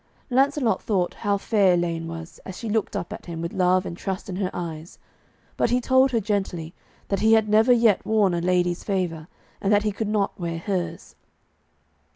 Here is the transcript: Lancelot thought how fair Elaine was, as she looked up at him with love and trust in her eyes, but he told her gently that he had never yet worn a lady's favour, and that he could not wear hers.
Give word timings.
Lancelot 0.31 0.81
thought 0.81 1.13
how 1.13 1.37
fair 1.37 1.75
Elaine 1.75 2.07
was, 2.07 2.39
as 2.43 2.57
she 2.57 2.67
looked 2.67 2.95
up 2.95 3.13
at 3.13 3.27
him 3.27 3.39
with 3.39 3.53
love 3.53 3.85
and 3.85 3.95
trust 3.95 4.29
in 4.29 4.37
her 4.37 4.49
eyes, 4.51 4.97
but 5.57 5.69
he 5.69 5.79
told 5.79 6.09
her 6.09 6.19
gently 6.19 6.73
that 7.09 7.19
he 7.19 7.33
had 7.33 7.47
never 7.47 7.71
yet 7.71 8.03
worn 8.03 8.33
a 8.33 8.41
lady's 8.41 8.83
favour, 8.83 9.27
and 9.61 9.71
that 9.71 9.83
he 9.83 9.91
could 9.91 10.07
not 10.09 10.39
wear 10.39 10.57
hers. 10.57 11.13